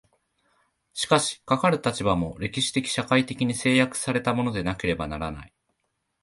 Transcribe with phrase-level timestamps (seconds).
[0.95, 5.53] しかしかかる立場も、歴史的社会的に制約せられたものでなければならない。